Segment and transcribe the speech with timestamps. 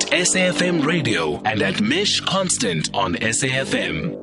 [0.00, 4.16] at SAFM Radio and at Mish Constant on SAFM.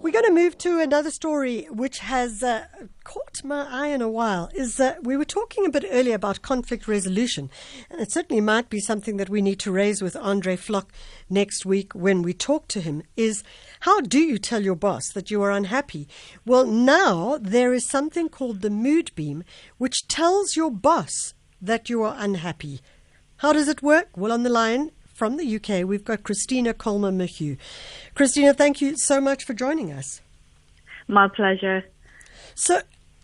[0.00, 2.64] We're going to move to another story which has uh,
[3.04, 4.48] caught my eye in a while.
[4.54, 7.50] Is that we were talking a bit earlier about conflict resolution,
[7.90, 10.92] and it certainly might be something that we need to raise with Andre Flock
[11.28, 13.02] next week when we talk to him.
[13.16, 13.42] Is
[13.80, 16.08] how do you tell your boss that you are unhappy?
[16.46, 19.44] Well, now there is something called the mood beam,
[19.76, 22.80] which tells your boss that you are unhappy.
[23.40, 24.08] How does it work?
[24.16, 27.56] Well, on the line from the UK, we've got Christina Colmer McHugh.
[28.14, 30.20] Christina, thank you so much for joining us.
[31.08, 31.82] My pleasure.
[32.54, 32.82] So,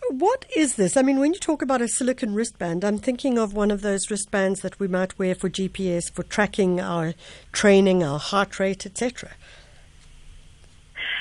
[0.08, 0.96] what is this?
[0.96, 4.10] I mean, when you talk about a silicon wristband, I'm thinking of one of those
[4.10, 7.12] wristbands that we might wear for GPS, for tracking our
[7.52, 9.32] training, our heart rate, etc.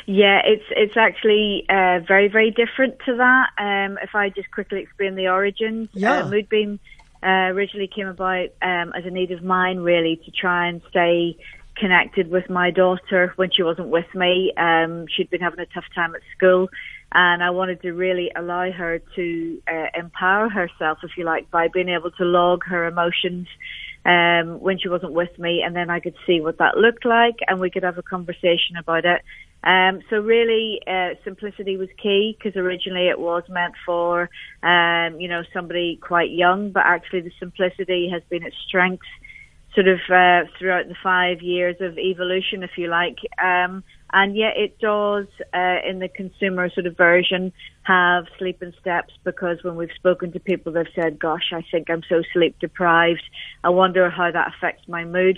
[0.06, 3.50] Yeah, it's it's actually uh, very very different to that.
[3.58, 6.20] Um, if I just quickly explain the origins, yeah.
[6.20, 6.80] uh, Moodbeam
[7.26, 11.38] uh, originally came about um, as a need of mine, really, to try and stay
[11.76, 14.54] connected with my daughter when she wasn't with me.
[14.58, 16.70] Um, she'd been having a tough time at school,
[17.12, 21.68] and I wanted to really allow her to uh, empower herself, if you like, by
[21.68, 23.48] being able to log her emotions
[24.06, 27.38] um, when she wasn't with me, and then I could see what that looked like,
[27.48, 29.22] and we could have a conversation about it.
[29.64, 34.30] Um, so really, uh, simplicity was key because originally it was meant for,
[34.62, 39.06] um, you know, somebody quite young, but actually the simplicity has been its strength
[39.74, 43.18] sort of uh, throughout the five years of evolution, if you like.
[43.42, 47.52] Um, and yet it does, uh, in the consumer sort of version,
[47.84, 51.90] have sleep and steps because when we've spoken to people, they've said, gosh, I think
[51.90, 53.24] I'm so sleep deprived.
[53.64, 55.38] I wonder how that affects my mood.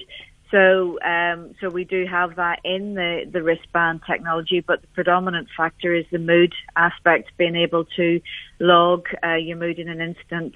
[0.49, 5.49] So, um, so we do have that in the, the wristband technology, but the predominant
[5.57, 8.21] factor is the mood aspect, being able to
[8.59, 10.55] log uh, your mood in an instant.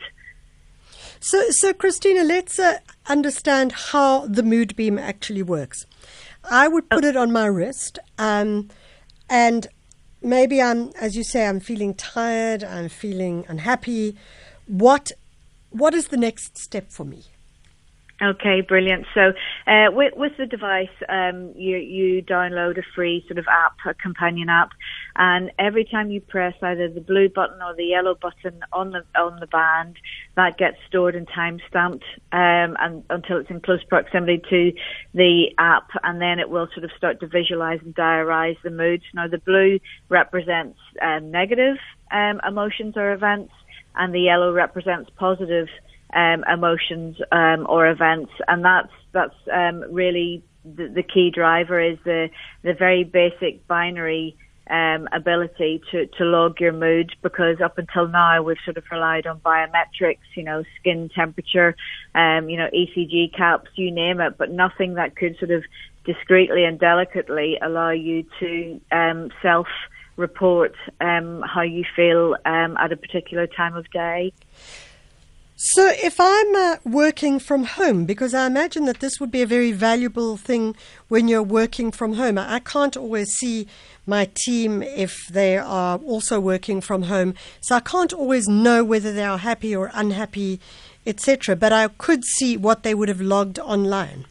[1.20, 5.86] So, so Christina, let's uh, understand how the mood beam actually works.
[6.50, 8.70] I would put it on my wrist, um,
[9.30, 9.68] and
[10.22, 14.16] maybe I'm, as you say, I'm feeling tired, I'm feeling unhappy.
[14.68, 15.12] What,
[15.70, 17.26] what is the next step for me?
[18.24, 19.08] Okay, brilliant.
[19.16, 19.34] So
[19.66, 23.96] uh, with, with the device, um, you, you download a free sort of app, a
[23.96, 24.70] companion app,
[25.16, 29.04] and every time you press either the blue button or the yellow button on the
[29.20, 29.96] on the band,
[30.36, 34.72] that gets stored and time stamped um, and until it's in close proximity to
[35.16, 39.04] the app, and then it will sort of start to visualize and diarize the moods.
[39.16, 41.78] Now, the blue represents uh, negative
[42.12, 43.52] um, emotions or events,
[43.96, 45.70] and the yellow represents positive
[46.14, 51.98] um, emotions um, or events, and that's that's um, really the, the, key driver is
[52.06, 52.30] the
[52.64, 54.36] the very basic binary
[54.70, 59.28] um, ability to, to log your mood because up until now we've sort of relied
[59.28, 61.76] on biometrics, you know, skin temperature,
[62.16, 65.64] um, you know, ECG caps, you name it, but nothing that could sort of
[66.06, 69.68] discreetly and delicately allow you to um, self
[70.16, 74.32] report how you feel at a particular time of day.
[75.64, 79.46] So, if I'm uh, working from home, because I imagine that this would be a
[79.46, 80.76] very valuable thing
[81.08, 83.68] when you're working from home, I can't always see
[84.08, 89.14] my team if they are also working from home, so I can't always know whether
[89.14, 90.60] they are happy or unhappy,
[91.06, 91.56] etc.
[91.56, 94.26] But I could see what they would have logged online.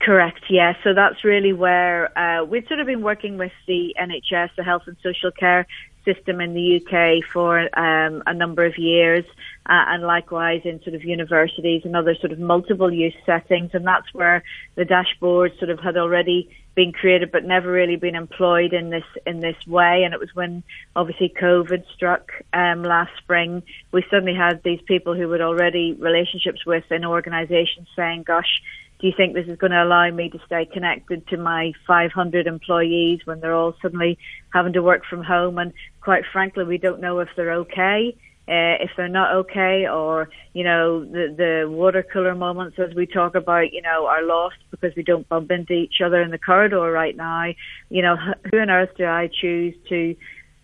[0.00, 0.74] Correct, yeah.
[0.84, 4.82] So that's really where uh, we've sort of been working with the NHS, the Health
[4.86, 5.66] and Social Care
[6.06, 9.24] system in the UK for um, a number of years,
[9.66, 13.72] uh, and likewise in sort of universities and other sort of multiple use settings.
[13.74, 14.42] And that's where
[14.76, 19.04] the dashboard sort of had already been created, but never really been employed in this
[19.26, 20.04] in this way.
[20.04, 20.62] And it was when
[20.94, 23.62] obviously COVID struck um, last spring,
[23.92, 28.62] we suddenly had these people who had already relationships with in organisations saying, "Gosh."
[28.98, 32.46] Do you think this is going to allow me to stay connected to my 500
[32.46, 34.18] employees when they're all suddenly
[34.52, 35.58] having to work from home?
[35.58, 38.16] And quite frankly, we don't know if they're okay.
[38.48, 43.04] Uh, if they're not okay, or you know the the water cooler moments as we
[43.04, 46.38] talk about, you know, are lost because we don't bump into each other in the
[46.38, 47.46] corridor right now.
[47.88, 48.16] You know,
[48.52, 50.14] who on earth do I choose to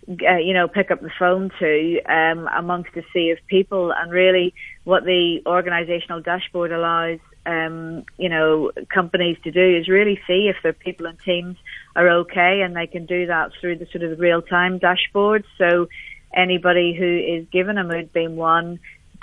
[0.09, 3.93] uh, you know, pick up the phone to um, amongst a sea of people.
[3.93, 10.21] And really, what the organisational dashboard allows um, you know, companies to do is really
[10.27, 11.57] see if their people and teams
[11.97, 15.45] are okay, and they can do that through the sort of real time dashboard.
[15.59, 15.89] So
[16.35, 18.79] anybody who is given a Moodbeam One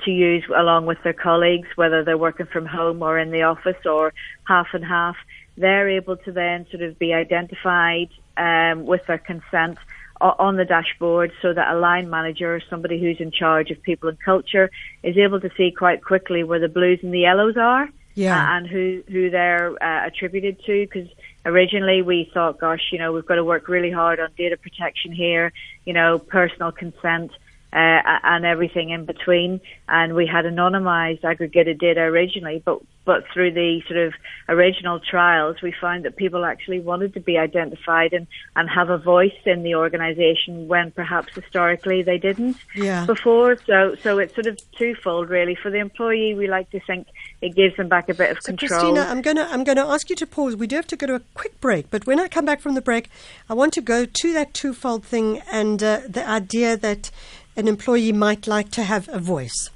[0.06, 3.86] to use along with their colleagues, whether they're working from home or in the office
[3.86, 4.13] or
[4.45, 5.16] half and half,
[5.57, 9.77] they're able to then sort of be identified um, with their consent
[10.21, 14.10] on the dashboard so that a line manager or somebody who's in charge of people
[14.10, 14.69] and culture
[15.01, 17.89] is able to see quite quickly where the blues and the yellows are
[18.19, 18.36] Yeah.
[18.36, 20.86] uh, and who who they're uh, attributed to.
[20.86, 21.07] Because
[21.45, 25.12] originally we thought, gosh, you know, we've got to work really hard on data protection
[25.13, 25.54] here.
[25.86, 27.31] You know, personal consent.
[27.71, 33.51] Uh, and everything in between, and we had anonymized aggregated data originally, but but through
[33.51, 34.13] the sort of
[34.50, 39.00] original trials, we found that people actually wanted to be identified and, and have a
[39.00, 43.06] voice in the organisation when perhaps historically they didn't Yeah.
[43.06, 43.56] before.
[43.66, 45.56] So so it's sort of twofold really.
[45.56, 47.07] For the employee, we like to think
[47.42, 48.69] it gives them back a bit of So control.
[48.69, 50.56] Christina, I'm going to I'm going to ask you to pause.
[50.56, 52.75] We do have to go to a quick break, but when I come back from
[52.75, 53.10] the break,
[53.50, 57.10] I want to go to that twofold thing and uh, the idea that
[57.59, 59.69] an employee might like to have a voice.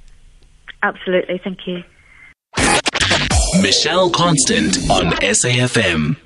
[0.82, 1.82] Absolutely, thank you.
[3.62, 6.16] Michelle Constant on SAFM.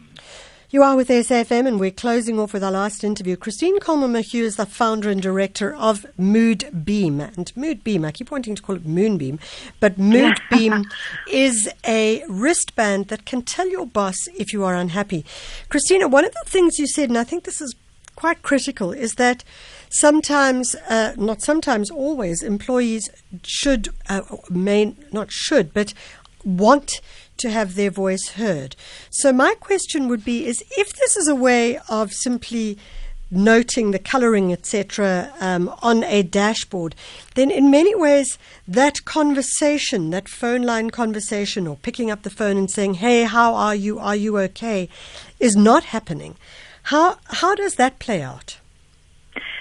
[0.70, 3.36] You are with SAFM, and we're closing off with our last interview.
[3.36, 7.20] Christine Colmer McHugh is the founder and director of Mood Beam.
[7.20, 9.38] And Mood Beam, I keep wanting to call it Moonbeam,
[9.80, 10.84] but Mood Beam
[11.30, 15.24] is a wristband that can tell your boss if you are unhappy.
[15.70, 17.74] Christina, one of the things you said, and I think this is
[18.18, 19.44] quite critical, is that
[19.90, 23.08] sometimes, uh, not sometimes, always, employees
[23.44, 25.94] should, uh, may, not should, but
[26.44, 27.00] want
[27.36, 28.74] to have their voice heard.
[29.10, 32.76] So my question would be is if this is a way of simply
[33.30, 36.94] noting the coloring etc um, on a dashboard
[37.34, 42.56] then in many ways that conversation that phone line conversation or picking up the phone
[42.56, 43.98] and saying hey how are you?
[43.98, 44.88] Are you okay?
[45.38, 46.36] is not happening
[46.90, 48.58] how how does that play out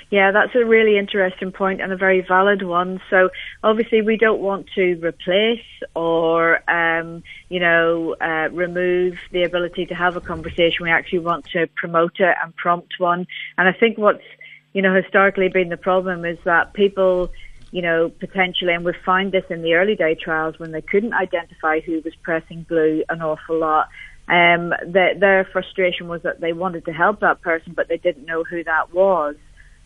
[0.09, 3.01] Yeah, that's a really interesting point and a very valid one.
[3.09, 3.29] So
[3.62, 6.38] obviously we don't want to replace or,
[6.71, 10.79] um, you know, uh, remove the ability to have a conversation.
[10.83, 13.27] We actually want to promote it and prompt one.
[13.57, 14.23] And I think what's,
[14.71, 17.30] you know, historically been the problem is that people,
[17.71, 21.13] you know, potentially, and we've found this in the early day trials when they couldn't
[21.13, 23.89] identify who was pressing blue an awful lot.
[24.27, 28.25] Um, the, their frustration was that they wanted to help that person, but they didn't
[28.25, 29.35] know who that was.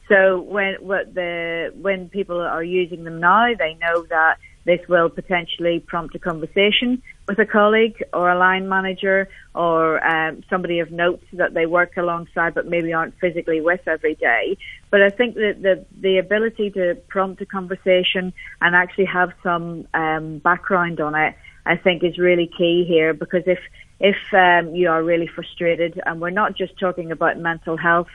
[0.08, 5.10] So when what the when people are using them now, they know that this will
[5.10, 10.92] potentially prompt a conversation with a colleague or a line manager or um, somebody of
[10.92, 14.58] note that they work alongside but maybe aren't physically with every day.
[14.90, 19.88] But I think that the the ability to prompt a conversation and actually have some
[19.94, 21.36] um, background on it,
[21.66, 23.60] I think, is really key here because if
[24.00, 28.08] if um, you are really frustrated, and we're not just talking about mental health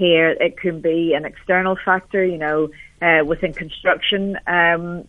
[0.00, 0.30] here.
[0.30, 2.70] It can be an external factor, you know,
[3.02, 5.06] uh, within construction, um,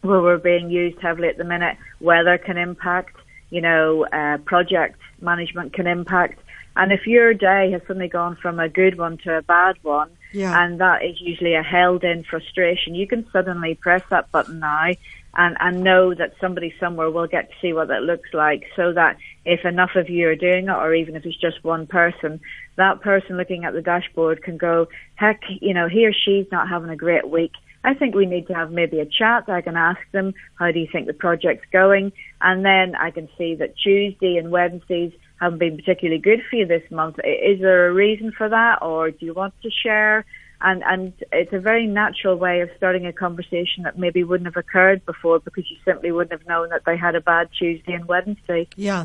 [0.00, 1.76] where we're being used heavily at the minute.
[2.00, 3.16] Weather can impact,
[3.50, 6.40] you know, uh, project management can impact.
[6.74, 10.10] And if your day has suddenly gone from a good one to a bad one,
[10.32, 10.64] Yeah.
[10.64, 14.92] and that is usually a held in frustration, you can suddenly press that button now
[15.34, 18.92] and, and know that somebody somewhere will get to see what that looks like so
[18.92, 22.40] that if enough of you are doing it or even if it's just one person,
[22.76, 26.68] that person looking at the dashboard can go, heck, you know, he or she's not
[26.68, 27.52] having a great week.
[27.82, 29.48] I think we need to have maybe a chat.
[29.48, 32.12] I can ask them, how do you think the project's going?
[32.40, 36.66] And then I can see that Tuesday and Wednesdays haven't been particularly good for you
[36.66, 37.18] this month.
[37.24, 40.26] Is there a reason for that or do you want to share?
[40.62, 44.56] And, and it's a very natural way of starting a conversation that maybe wouldn't have
[44.56, 48.06] occurred before because you simply wouldn't have known that they had a bad Tuesday and
[48.06, 48.68] Wednesday.
[48.76, 49.04] Yeah.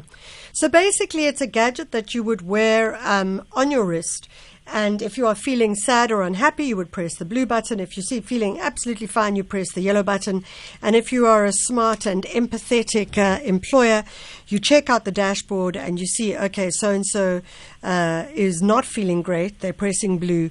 [0.52, 4.28] So basically, it's a gadget that you would wear um, on your wrist.
[4.68, 7.80] And if you are feeling sad or unhappy, you would press the blue button.
[7.80, 10.44] If you see feeling absolutely fine, you press the yellow button.
[10.82, 14.04] And if you are a smart and empathetic uh, employer,
[14.48, 17.42] you check out the dashboard and you see, okay, so and so
[17.84, 19.60] is not feeling great.
[19.60, 20.50] They're pressing blue,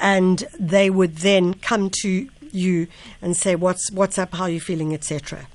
[0.00, 2.86] and they would then come to you
[3.20, 4.34] and say, "What's what's up?
[4.34, 5.46] How are you feeling?" etc.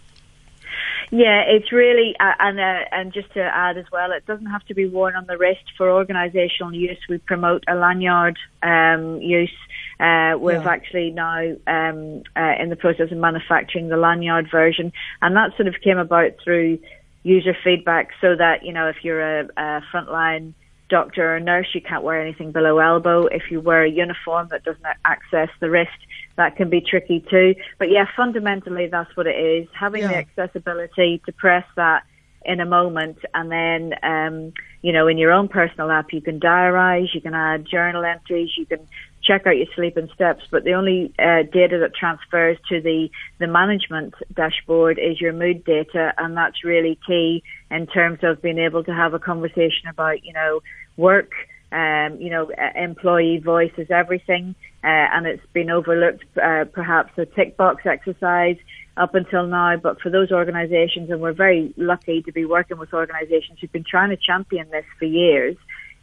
[1.14, 4.64] Yeah, it's really, uh, and uh, and just to add as well, it doesn't have
[4.68, 6.98] to be worn on the wrist for organisational use.
[7.10, 9.52] We promote a lanyard um, use.
[10.00, 10.70] Uh, we've Yeah.
[10.70, 15.68] actually now um, uh, in the process of manufacturing the lanyard version, and that sort
[15.68, 16.80] of came about through
[17.24, 18.12] user feedback.
[18.22, 20.54] So that you know, if you're a, a frontline
[20.92, 23.26] doctor or nurse, you can't wear anything below elbow.
[23.26, 25.90] If you wear a uniform that doesn't access the wrist,
[26.36, 27.56] that can be tricky too.
[27.80, 29.68] But yeah, fundamentally, that's what it is.
[29.74, 32.04] Having the accessibility to press that
[32.44, 36.40] in a moment, and then um, you know, in your own personal app, you can
[36.40, 38.88] diarize, you can add journal entries, you can
[39.32, 40.44] check out your sleep and steps.
[40.52, 43.10] But the only uh, data that transfers to the
[43.40, 48.58] the management dashboard is your mood data, and that's really key in terms of being
[48.58, 50.62] able to have a conversation about you know
[50.98, 51.32] work.
[51.72, 56.26] Um, you know, employee voice is everything, uh, and it's been overlooked.
[56.36, 58.58] Uh, perhaps a tick box exercise
[58.98, 59.78] up until now.
[59.78, 63.86] But for those organisations, and we're very lucky to be working with organisations who've been
[63.90, 65.56] trying to champion this for years,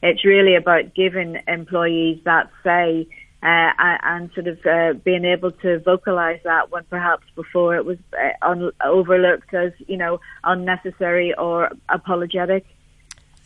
[0.03, 3.07] it's really about giving employees that say
[3.43, 7.99] uh, and sort of uh, being able to vocalize that when perhaps before it was
[8.13, 12.67] uh, un- overlooked as, you know, unnecessary or apologetic.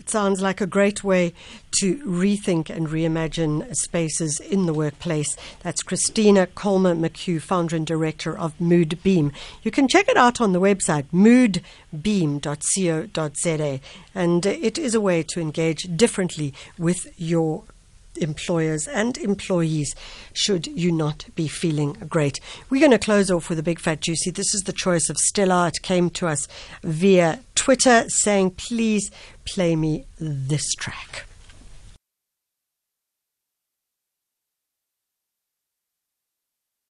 [0.03, 1.33] It sounds like a great way
[1.79, 5.37] to rethink and reimagine spaces in the workplace.
[5.63, 9.31] That's Christina Colmer McHugh, founder and director of Mood Beam.
[9.63, 13.81] You can check it out on the website moodbeam.co.za,
[14.13, 17.63] and it is a way to engage differently with your
[18.17, 19.95] employers and employees
[20.33, 22.41] should you not be feeling great.
[22.71, 24.31] We're going to close off with a big fat juicy.
[24.31, 25.69] This is the choice of Stella.
[25.69, 26.49] It came to us
[26.83, 29.11] via Twitter saying, please
[29.45, 31.27] play me this track.